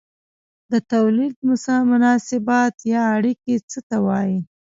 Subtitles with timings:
[0.71, 1.33] د توليد
[1.93, 4.39] مناسبات یا اړیکې څه ته وايي؟